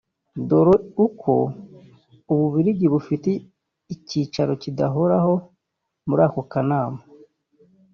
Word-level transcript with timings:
dore 0.47 0.75
ko 1.23 1.33
ubu 2.31 2.41
u 2.41 2.41
Bubiligi 2.41 2.85
bufite 2.93 3.29
icyicaro 3.93 4.51
kidahoraho 4.61 5.33
muri 6.07 6.21
ako 6.27 6.41
kanama 6.51 6.99